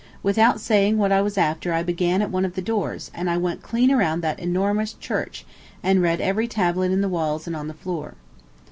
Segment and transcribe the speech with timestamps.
[0.23, 3.37] Without saying what I was after I began at one of the doors, and I
[3.37, 5.45] went clean around that enormous church,
[5.83, 8.15] and read every tablet in the walls and on the floor.